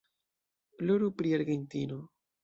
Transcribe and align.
Ploru 0.79 1.09
pri 1.19 1.33
Argentino! 1.39 2.01